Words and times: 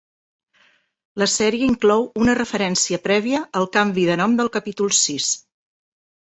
La 1.23 1.27
sèrie 1.33 1.67
inclou 1.71 2.07
una 2.21 2.35
referència 2.39 2.99
prèvia 3.03 3.43
al 3.61 3.69
canvi 3.77 4.07
de 4.09 4.17
nom 4.23 4.35
del 4.41 4.51
capítol 4.57 4.97
sis. 5.03 5.29